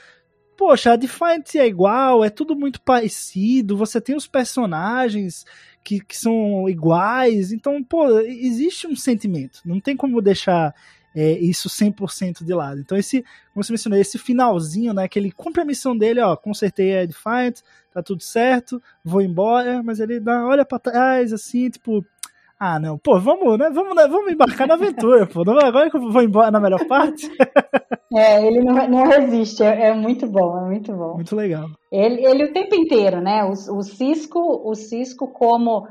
[0.55, 5.45] poxa, a Defiant é igual, é tudo muito parecido, você tem os personagens
[5.89, 10.75] que, que são iguais, então, pô, existe um sentimento, não tem como deixar
[11.15, 12.79] é, isso 100% de lado.
[12.79, 16.35] Então, esse, como você mencionou, esse finalzinho, né, que ele cumpre a missão dele, ó,
[16.35, 21.71] consertei a Defiant, tá tudo certo, vou embora, mas ele dá, olha para trás, assim,
[21.71, 22.05] tipo,
[22.59, 26.11] ah, não, pô, vamos, né, vamos, né, vamos embarcar na aventura, pô, agora que eu
[26.11, 27.29] vou embora na melhor parte.
[28.11, 31.13] É, ele não, não resiste, é, é, muito bom, é muito bom.
[31.13, 31.69] Muito legal.
[31.91, 35.87] Ele, ele o tempo inteiro, né, o, o Cisco, o Cisco como...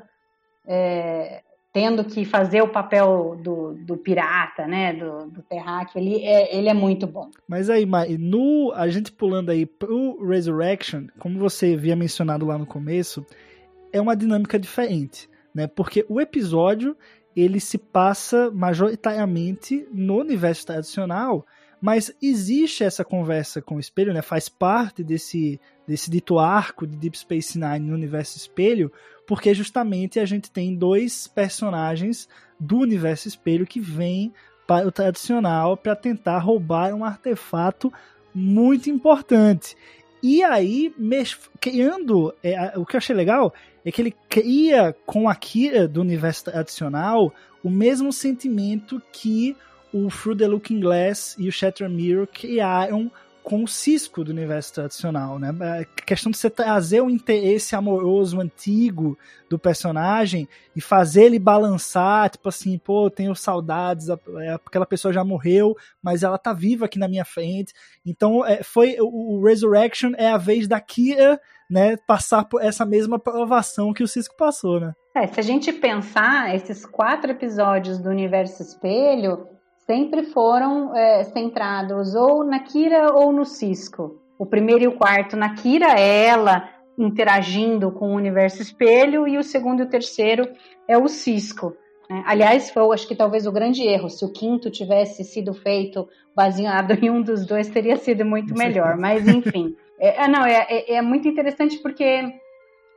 [0.67, 6.57] É, tendo que fazer o papel do, do pirata, né, do, do terráqueo, ele é,
[6.57, 7.31] ele é muito bom.
[7.47, 7.87] Mas aí,
[8.19, 13.25] no, a gente pulando aí pro Resurrection, como você havia mencionado lá no começo,
[13.93, 16.97] é uma dinâmica diferente, né, porque o episódio,
[17.35, 21.47] ele se passa majoritariamente no universo tradicional,
[21.81, 26.97] mas existe essa conversa com o espelho, né, faz parte desse, desse dito arco de
[26.97, 28.93] Deep Space Nine no universo espelho,
[29.27, 34.33] porque justamente a gente tem dois personagens do universo espelho que vêm
[34.67, 37.93] para o tradicional para tentar roubar um artefato
[38.35, 39.77] muito importante.
[40.23, 40.93] E aí,
[41.61, 42.35] criando.
[42.43, 43.55] É, o que eu achei legal
[43.85, 49.57] é que ele cria com a Kira do universo tradicional o mesmo sentimento que
[49.93, 53.11] o Through the Looking Glass e o Shattered Mirror criaram
[53.49, 55.49] com o cisco do universo tradicional, né?
[55.81, 59.17] A questão de você trazer o interesse amoroso antigo
[59.49, 65.25] do personagem e fazer ele balançar, tipo assim, pô, tenho saudades, é, aquela pessoa já
[65.25, 67.73] morreu, mas ela tá viva aqui na minha frente.
[68.05, 73.19] Então, é, foi o Resurrection é a vez da Kira, né, passar por essa mesma
[73.19, 74.93] provação que o Cisco passou, né?
[75.15, 79.58] É, se a gente pensar, esses quatro episódios do Universo Espelho
[79.89, 84.21] sempre foram é, centrados ou na Kira ou no Cisco.
[84.39, 89.39] O primeiro e o quarto na Kira é ela interagindo com o Universo Espelho e
[89.39, 90.47] o segundo e o terceiro
[90.87, 91.75] é o Cisco.
[92.11, 92.23] Né?
[92.27, 94.11] Aliás, foi, acho que talvez o grande erro.
[94.11, 98.99] Se o quinto tivesse sido feito baseado em um dos dois, teria sido muito melhor.
[98.99, 102.31] Mas enfim, é, é, não é, é, é muito interessante porque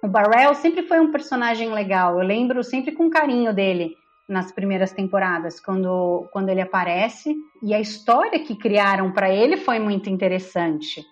[0.04, 2.20] o Barrel sempre foi um personagem legal.
[2.20, 3.96] Eu lembro sempre com carinho dele
[4.32, 7.36] nas primeiras temporadas, quando, quando ele aparece.
[7.62, 11.06] E a história que criaram para ele foi muito interessante,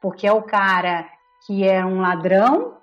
[0.00, 1.06] porque é o cara
[1.46, 2.78] que é um ladrão,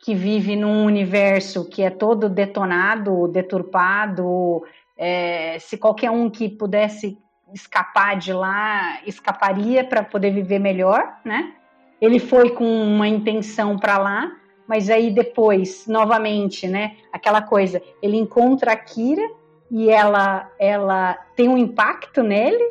[0.00, 4.62] que vive num universo que é todo detonado, deturpado.
[4.96, 7.18] É, se qualquer um que pudesse
[7.52, 11.54] escapar de lá, escaparia para poder viver melhor, né?
[12.00, 14.30] Ele foi com uma intenção para lá,
[14.66, 19.22] mas aí depois, novamente, né, aquela coisa, ele encontra a Kira
[19.70, 22.64] e ela, ela tem um impacto nele.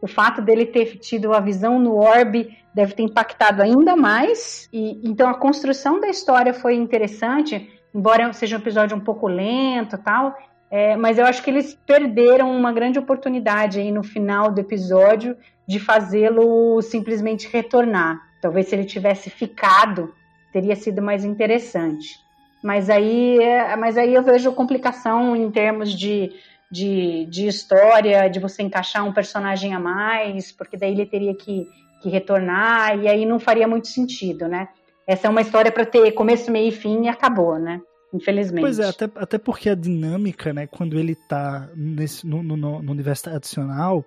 [0.00, 4.68] O fato dele ter tido a visão no orbe deve ter impactado ainda mais.
[4.72, 9.98] E então a construção da história foi interessante, embora seja um episódio um pouco lento,
[9.98, 10.36] tal.
[10.70, 15.36] É, mas eu acho que eles perderam uma grande oportunidade aí no final do episódio
[15.66, 18.20] de fazê-lo simplesmente retornar.
[18.40, 20.12] Talvez se ele tivesse ficado
[20.56, 22.18] teria sido mais interessante.
[22.64, 26.32] Mas aí, é, mas aí eu vejo complicação em termos de,
[26.72, 31.68] de, de história, de você encaixar um personagem a mais, porque daí ele teria que,
[32.02, 34.66] que retornar, e aí não faria muito sentido, né?
[35.06, 37.78] Essa é uma história para ter começo, meio e fim e acabou, né?
[38.14, 38.62] Infelizmente.
[38.62, 42.92] Pois é, até, até porque a dinâmica, né, quando ele tá nesse, no, no, no
[42.92, 44.06] universo adicional,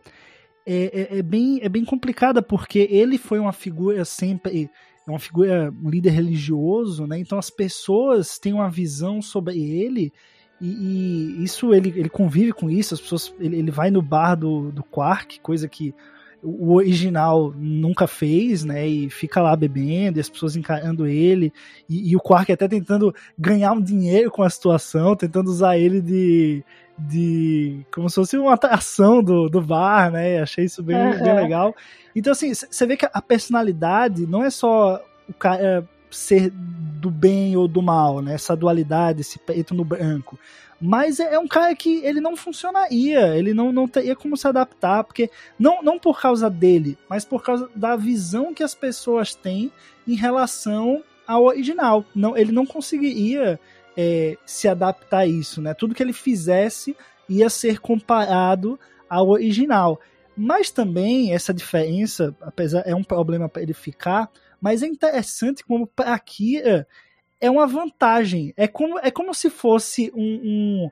[0.65, 4.67] é, é, é, bem, é bem complicada, porque ele foi uma figura sempre
[5.09, 7.19] é uma figura, um líder religioso, né?
[7.19, 10.11] Então as pessoas têm uma visão sobre ele
[10.61, 10.67] e,
[11.39, 12.93] e isso ele, ele convive com isso.
[12.93, 15.93] As pessoas, ele, ele vai no bar do, do Quark, coisa que
[16.41, 18.87] o original nunca fez, né?
[18.87, 21.51] E fica lá bebendo, e as pessoas encarando ele,
[21.87, 26.01] e, e, o Quark até tentando ganhar um dinheiro com a situação, tentando usar ele
[26.01, 26.63] de.
[26.99, 30.41] De como se fosse uma atração do, do bar, né?
[30.41, 31.23] Achei isso bem, uhum.
[31.23, 31.75] bem legal.
[32.15, 37.55] Então, assim, você vê que a personalidade não é só o cara ser do bem
[37.55, 38.33] ou do mal, né?
[38.33, 40.37] Essa dualidade, esse preto no branco.
[40.81, 44.47] Mas é, é um cara que ele não funcionaria, ele não, não teria como se
[44.47, 49.35] adaptar, porque não, não por causa dele, mas por causa da visão que as pessoas
[49.35, 49.71] têm
[50.07, 52.03] em relação ao original.
[52.15, 53.59] Não, ele não conseguiria
[54.01, 55.73] é, se adaptar a isso, né?
[55.73, 56.95] Tudo que ele fizesse
[57.27, 59.99] ia ser comparado ao original.
[60.37, 64.31] Mas também essa diferença, apesar é um problema para ele ficar,
[64.61, 66.87] mas é interessante como para Akira
[67.41, 68.53] é uma vantagem.
[68.55, 70.91] É como, é como se fosse um, um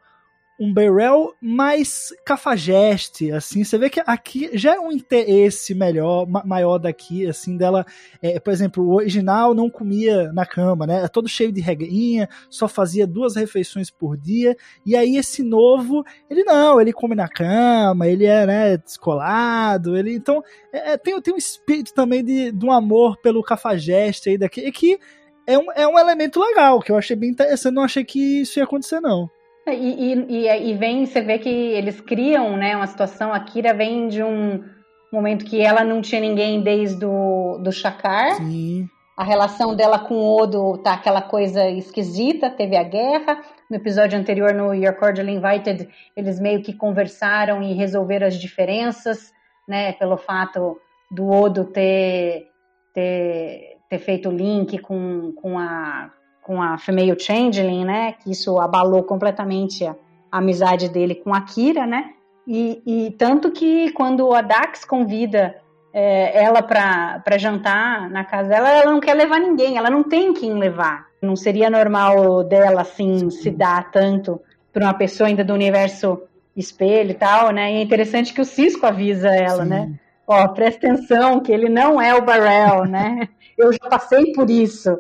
[0.60, 6.80] um Beryl mais cafajeste, assim, você vê que aqui já é um interesse melhor, maior
[6.80, 7.86] daqui, assim, dela,
[8.22, 12.28] é, por exemplo, o original não comia na cama, né, é todo cheio de regrinha,
[12.50, 17.28] só fazia duas refeições por dia, e aí esse novo, ele não, ele come na
[17.28, 20.44] cama, ele é, né, descolado, ele, então,
[20.74, 24.62] é, é tem, tem um espírito também de, de um amor pelo cafajeste aí daqui,
[24.62, 25.00] e que
[25.46, 28.60] é um, é um elemento legal, que eu achei bem interessante, não achei que isso
[28.60, 29.30] ia acontecer, não.
[29.74, 34.08] E, e, e, vem, você vê que eles criam né, uma situação, a Kira vem
[34.08, 34.64] de um
[35.12, 38.36] momento que ela não tinha ninguém desde o do Shakar.
[38.36, 38.88] Sim.
[39.18, 43.42] A relação dela com o Odo tá aquela coisa esquisita, teve a guerra.
[43.70, 49.34] No episódio anterior, no Your Cordially Invited, eles meio que conversaram e resolveram as diferenças,
[49.68, 49.94] né?
[49.94, 52.48] Pelo fato do Odo ter,
[52.94, 56.12] ter, ter feito o link com, com a
[56.48, 58.14] com a Female Changeling, né?
[58.14, 59.94] Que isso abalou completamente a,
[60.32, 62.14] a amizade dele com a Kira, né?
[62.48, 65.58] E, e, tanto que quando a Dax convida
[65.94, 70.34] é, ela para jantar na casa dela, ela não quer levar ninguém, ela não tem
[70.34, 71.08] quem levar.
[71.22, 74.40] Não seria normal dela, assim, se dar tanto
[74.72, 76.22] para uma pessoa ainda do universo
[76.56, 77.74] espelho e tal, né?
[77.74, 79.70] E é interessante que o Cisco avisa ela, Sim.
[79.70, 79.92] né?
[80.26, 83.28] Ó, presta atenção que ele não é o Barrel, né?
[83.58, 84.98] Eu já passei por isso.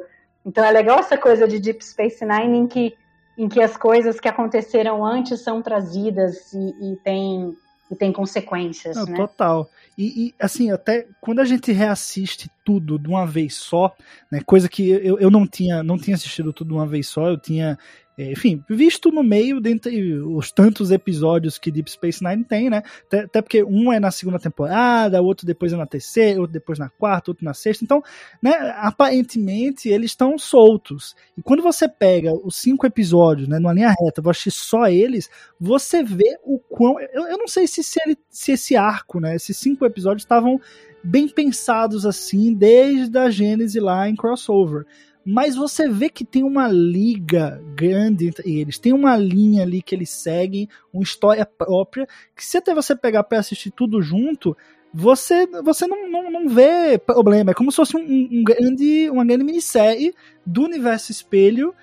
[0.48, 2.96] Então é legal essa coisa de Deep Space Nine em que,
[3.38, 7.54] em que as coisas que aconteceram antes são trazidas e, e tem
[7.90, 9.16] e tem consequências, Não, né?
[9.16, 9.70] Total.
[9.98, 13.96] E, e, assim, até quando a gente reassiste tudo de uma vez só,
[14.30, 14.42] né?
[14.46, 17.38] Coisa que eu, eu não tinha não tinha assistido tudo de uma vez só, eu
[17.38, 17.78] tinha
[18.18, 22.82] enfim, visto no meio dentre os tantos episódios que Deep Space Nine tem, né?
[23.06, 26.80] Até, até porque um é na segunda temporada, outro depois é na terceira, outro depois
[26.80, 27.84] na quarta, outro na sexta.
[27.84, 28.02] Então,
[28.42, 31.16] né, aparentemente eles estão soltos.
[31.38, 35.30] E quando você pega os cinco episódios, né, numa linha reta, vou assistir só eles,
[35.60, 37.00] você vê o quão.
[37.00, 39.36] Eu, eu não sei se, se, ele, se esse arco, né?
[39.36, 40.60] Esses cinco episódios estavam
[41.04, 44.86] bem pensados assim, desde a Gênese lá em crossover
[45.30, 49.94] mas você vê que tem uma liga grande entre eles, tem uma linha ali que
[49.94, 54.56] eles seguem, uma história própria, que se até você pegar para assistir tudo junto,
[54.94, 57.52] você, você não, não, não vê problema.
[57.52, 61.76] É como se fosse um, um grande, uma grande minissérie do universo espelho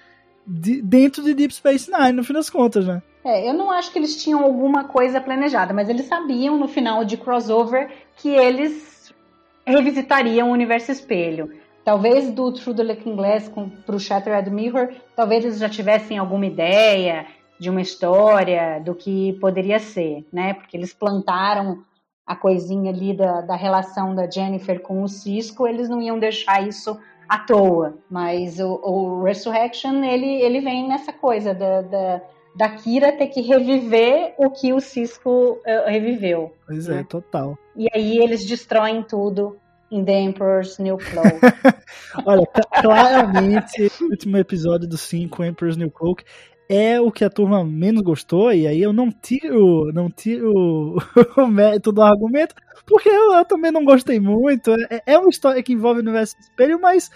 [0.47, 3.03] de, dentro de Deep Space Nine, no fim das contas, né?
[3.23, 7.05] É, eu não acho que eles tinham alguma coisa planejada, mas eles sabiam no final
[7.05, 9.13] de crossover que eles
[9.67, 11.63] revisitariam o universo espelho.
[11.85, 13.51] Talvez do True the Looking Glass
[13.85, 17.27] para o Shattered Mirror, talvez eles já tivessem alguma ideia
[17.61, 20.55] de uma história, do que poderia ser, né?
[20.55, 21.85] Porque eles plantaram
[22.27, 26.67] a coisinha ali da, da relação da Jennifer com o Cisco, eles não iam deixar
[26.67, 27.99] isso à toa.
[28.11, 32.23] Mas o, o Resurrection, ele, ele vem nessa coisa da, da,
[32.57, 36.55] da Kira ter que reviver o que o Cisco uh, reviveu.
[36.67, 37.07] Pois é, né?
[37.07, 37.59] total.
[37.77, 39.59] E aí eles destroem tudo
[39.95, 41.41] in The Emperor's New Cloak.
[42.27, 42.47] Olha,
[42.81, 46.25] claramente, o último episódio do 5, Emperor's New Cloak,
[46.69, 50.53] é o que a turma menos gostou, e aí eu não tiro, não tiro
[51.37, 52.55] o mérito do argumento,
[52.85, 54.73] porque eu, eu também não gostei muito.
[54.91, 57.11] É, é uma história que envolve o universo espelho, mas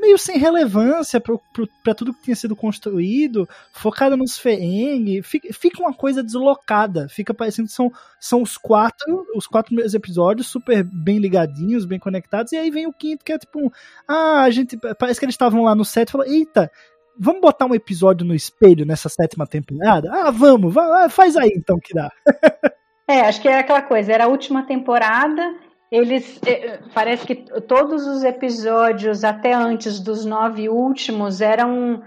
[0.00, 5.92] meio sem relevância para tudo que tinha sido construído, focada nos Feeng, fica, fica, uma
[5.92, 11.18] coisa deslocada, fica parecendo que são, são os quatro, os quatro primeiros episódios super bem
[11.18, 13.72] ligadinhos, bem conectados, e aí vem o quinto que é tipo,
[14.06, 16.70] ah, a gente, parece que eles estavam lá no set e falaram, eita,
[17.18, 20.10] vamos botar um episódio no espelho nessa sétima temporada?
[20.12, 22.10] Ah, vamos, vai, faz aí então que dá.
[23.08, 25.54] é, acho que era aquela coisa, era a última temporada,
[25.90, 32.02] eles eh, parece que todos os episódios até antes dos nove últimos eram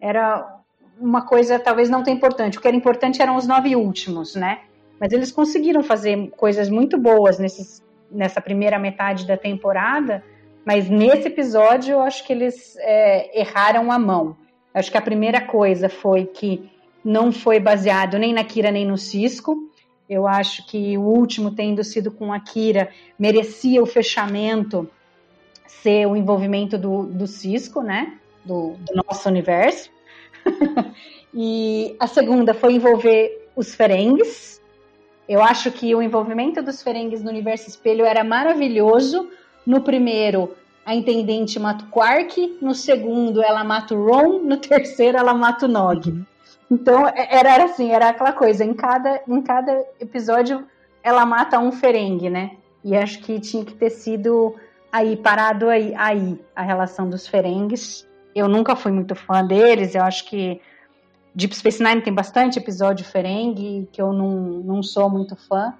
[0.00, 0.56] era
[0.98, 2.58] uma coisa talvez não tão importante.
[2.58, 4.60] O que era importante eram os nove últimos, né?
[5.00, 10.22] Mas eles conseguiram fazer coisas muito boas nesses, nessa primeira metade da temporada.
[10.64, 14.36] Mas nesse episódio eu acho que eles é, erraram a mão.
[14.72, 16.70] Acho que a primeira coisa foi que
[17.04, 19.56] não foi baseado nem na Kira nem no Cisco.
[20.08, 24.88] Eu acho que o último, tendo sido com a Kira, merecia o fechamento
[25.66, 28.18] ser o envolvimento do, do Cisco, né?
[28.44, 29.90] Do, do nosso universo.
[31.34, 34.60] e a segunda foi envolver os Ferengues.
[35.28, 39.28] Eu acho que o envolvimento dos Ferengues no universo espelho era maravilhoso.
[39.66, 42.58] No primeiro, a intendente mata o Quark.
[42.62, 44.38] No segundo, ela mata o Ron.
[44.38, 46.24] No terceiro, ela mata o Nog.
[46.70, 50.66] Então, é, era, era assim, era aquela coisa, em cada, em cada episódio
[51.02, 52.56] ela mata um ferengue, né?
[52.82, 54.56] E acho que tinha que ter sido
[54.90, 58.06] aí, parado aí, aí a relação dos ferengues.
[58.34, 60.60] Eu nunca fui muito fã deles, eu acho que
[61.34, 64.30] Deep Space Nine tem bastante episódio ferengue que eu não,
[64.64, 65.74] não sou muito fã.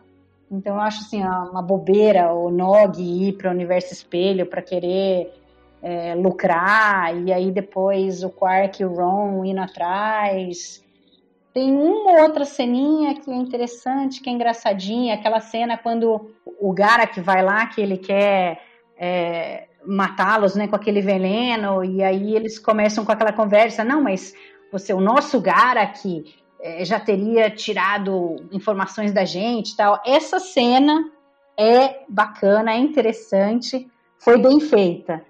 [0.50, 5.32] Então eu acho assim uma bobeira o Nog ir para o universo espelho para querer
[5.82, 10.84] é, lucrar, e aí depois o Quark e o Ron indo atrás.
[11.52, 17.20] Tem uma outra ceninha que é interessante, que é engraçadinha, aquela cena quando o Garak
[17.20, 18.60] vai lá, que ele quer
[18.98, 24.34] é, matá-los né, com aquele veneno, e aí eles começam com aquela conversa, não, mas
[24.70, 26.24] você, o nosso Garak
[26.60, 30.02] é, já teria tirado informações da gente tal.
[30.04, 31.10] Essa cena
[31.58, 35.24] é bacana, é interessante, foi bem feita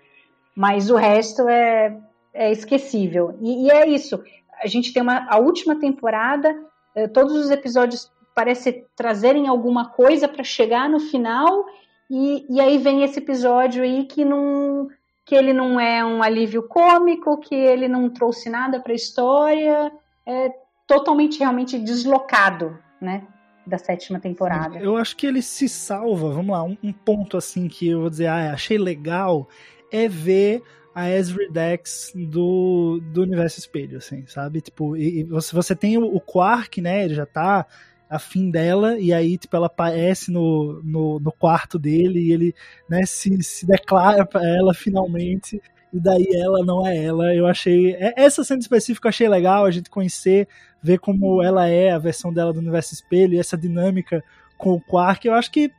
[0.57, 1.95] mas o resto é,
[2.33, 3.37] é esquecível.
[3.43, 4.23] E, e, é isso.
[4.63, 6.57] A gente tem uma, a última temporada,
[6.95, 11.67] eh, todos os episódios parecem trazerem alguma coisa para chegar no final,
[12.11, 14.89] e, e aí vem esse episódio aí que não
[15.25, 19.93] que ele não é um alívio cômico, que ele não trouxe nada para a história,
[20.25, 20.53] é
[20.87, 23.27] totalmente realmente deslocado, né?
[23.67, 24.79] Da sétima temporada.
[24.79, 28.09] Eu acho que ele se salva, vamos lá, um, um ponto assim que eu vou
[28.09, 29.49] dizer, ah, achei legal,
[29.93, 30.63] é ver
[30.95, 34.63] a Ezra Dex do, do universo espelho, assim, sabe?
[34.63, 37.05] Tipo, e, e você, você tem o, o, Quark, né?
[37.05, 37.67] Ele já tá
[38.09, 42.55] afim dela, e aí, tipo, ela aparece no, no, no quarto dele e ele,
[42.89, 45.61] né, se, se declara pra ela finalmente,
[45.93, 47.35] e daí ela não é ela.
[47.35, 47.95] Eu achei.
[47.97, 50.49] É, essa cena específica eu achei legal, a gente conhecer,
[50.83, 54.25] ver como ela é, a versão dela do universo espelho, e essa dinâmica
[54.57, 55.71] com o Quark, eu acho que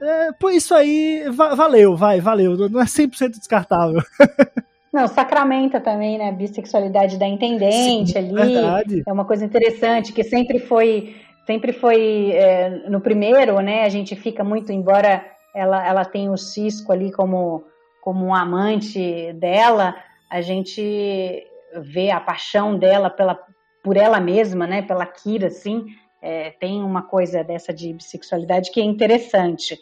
[0.00, 2.56] é, por isso aí, va valeu, vai, valeu.
[2.68, 4.02] Não é 100% descartável.
[4.92, 6.30] Não, sacramenta também, né?
[6.30, 8.32] A bissexualidade da intendente Sim, ali.
[8.32, 9.02] Verdade.
[9.06, 11.14] É uma coisa interessante, que sempre foi.
[11.46, 13.84] Sempre foi é, no primeiro, né?
[13.84, 15.24] A gente fica muito, embora
[15.54, 17.62] ela, ela tenha o Cisco ali como,
[18.02, 19.94] como um amante dela,
[20.30, 21.46] a gente
[21.82, 23.38] vê a paixão dela pela,
[23.84, 24.82] por ela mesma, né?
[24.82, 25.86] Pela Kira, assim.
[26.28, 29.78] É, tem uma coisa dessa de bissexualidade que é interessante.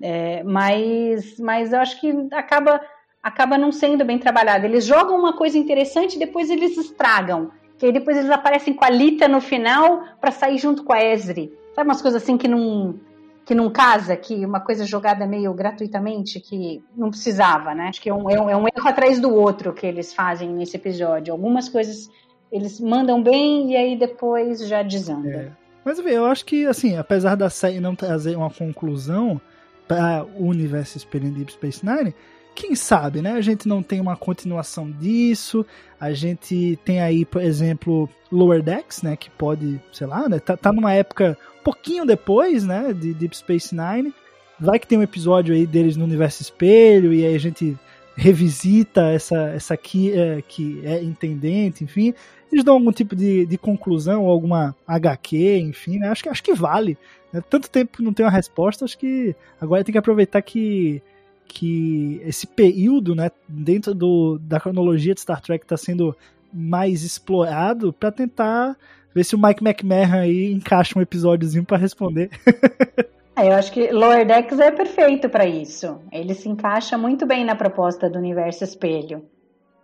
[0.00, 2.80] É, mas, mas eu acho que acaba,
[3.20, 4.64] acaba não sendo bem trabalhado.
[4.64, 7.50] Eles jogam uma coisa interessante e depois eles estragam.
[7.76, 11.02] Que aí depois eles aparecem com a Lita no final para sair junto com a
[11.02, 11.52] Esri.
[11.74, 12.94] Sabe umas coisas assim que não,
[13.44, 17.88] que não casa, que uma coisa jogada meio gratuitamente, que não precisava, né?
[17.88, 20.50] Acho que é um, é um, é um erro atrás do outro que eles fazem
[20.50, 21.32] nesse episódio.
[21.32, 22.08] Algumas coisas
[22.52, 25.58] eles mandam bem e aí depois já desanda.
[25.84, 29.40] Mas eu acho que, assim, apesar da série não trazer uma conclusão,
[29.90, 32.14] para o universo espelho Deep Space Nine,
[32.54, 33.32] quem sabe, né?
[33.32, 35.66] A gente não tem uma continuação disso.
[35.98, 39.16] A gente tem aí, por exemplo, Lower Decks, né?
[39.16, 40.38] Que pode, sei lá, né?
[40.38, 42.92] Tá, tá numa época um pouquinho depois, né?
[42.92, 44.14] De Deep Space Nine.
[44.60, 47.76] Vai que tem um episódio aí deles no universo espelho e aí a gente
[48.20, 52.12] revisita essa, essa aqui é, que é intendente, enfim.
[52.52, 56.08] Eles dão algum tipo de, de conclusão, alguma HQ, enfim, né?
[56.08, 56.98] Acho que, acho que vale.
[57.32, 57.42] Né?
[57.48, 61.02] Tanto tempo que não tem uma resposta, acho que agora tem que aproveitar que,
[61.46, 66.14] que esse período, né, dentro do, da cronologia de Star Trek está sendo
[66.52, 68.76] mais explorado para tentar
[69.14, 72.28] ver se o Mike McMahon aí encaixa um episódiozinho para responder.
[73.40, 75.98] É, eu acho que Lower Decks é perfeito para isso.
[76.12, 79.24] Ele se encaixa muito bem na proposta do universo espelho.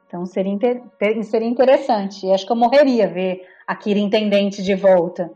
[0.06, 0.82] Então seria, inter...
[1.24, 2.26] seria interessante.
[2.26, 5.30] E acho que eu morreria ver a Kira Intendente de volta.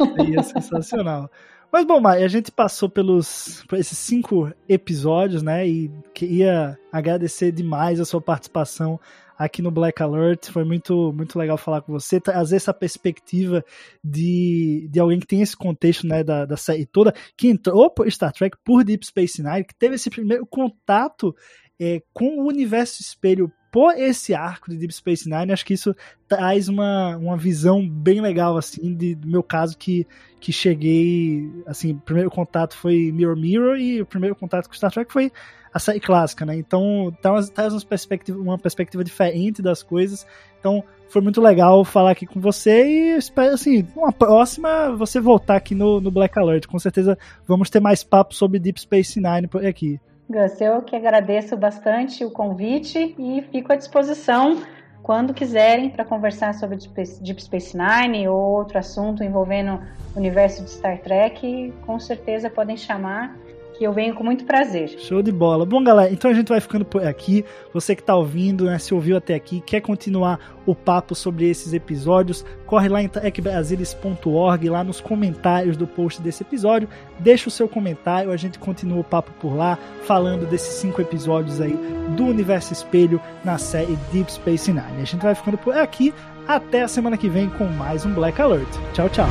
[0.16, 1.30] Seria sensacional.
[1.70, 5.68] Mas bom, Mai, a gente passou pelos por esses cinco episódios, né?
[5.68, 8.98] E queria agradecer demais a sua participação
[9.38, 10.50] aqui no Black Alert.
[10.50, 13.64] Foi muito, muito legal falar com você, trazer essa perspectiva
[14.02, 18.10] de, de alguém que tem esse contexto né, da, da série toda, que entrou por
[18.10, 21.34] Star Trek por Deep Space Nine, que teve esse primeiro contato
[21.80, 25.94] é, com o universo espelho por esse arco de Deep Space Nine, acho que isso
[26.26, 30.06] traz uma, uma visão bem legal, assim, de, do meu caso que,
[30.40, 34.90] que cheguei, assim, o primeiro contato foi Mirror Mirror e o primeiro contato com Star
[34.90, 35.30] Trek foi
[35.72, 36.56] a série clássica, né?
[36.56, 40.26] Então traz, traz uma, perspectiva, uma perspectiva diferente das coisas.
[40.58, 45.56] Então foi muito legal falar aqui com você e espero, assim, uma próxima você voltar
[45.56, 46.66] aqui no, no Black Alert.
[46.66, 47.16] Com certeza
[47.46, 50.00] vamos ter mais papo sobre Deep Space Nine por aqui.
[50.28, 54.62] Gus, eu que agradeço bastante o convite e fico à disposição
[55.02, 59.80] quando quiserem para conversar sobre Deep Space Nine ou outro assunto envolvendo
[60.14, 63.34] o universo de Star Trek, com certeza podem chamar
[63.78, 64.88] que eu venho com muito prazer.
[64.98, 65.64] Show de bola.
[65.64, 67.44] Bom, galera, então a gente vai ficando por aqui.
[67.72, 71.72] Você que está ouvindo, né, se ouviu até aqui, quer continuar o papo sobre esses
[71.72, 76.88] episódios, corre lá em tecbrasilis.org, lá nos comentários do post desse episódio,
[77.20, 81.60] deixa o seu comentário, a gente continua o papo por lá, falando desses cinco episódios
[81.60, 81.78] aí
[82.16, 85.00] do Universo Espelho na série Deep Space Nine.
[85.00, 86.12] A gente vai ficando por aqui,
[86.46, 88.68] até a semana que vem com mais um Black Alert.
[88.92, 89.28] Tchau, tchau.